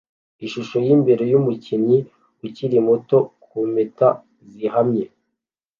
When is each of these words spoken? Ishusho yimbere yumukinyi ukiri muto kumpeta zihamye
Ishusho 0.45 0.77
yimbere 0.85 1.23
yumukinyi 1.31 1.97
ukiri 2.45 2.77
muto 2.87 3.17
kumpeta 3.47 4.07
zihamye 4.51 5.05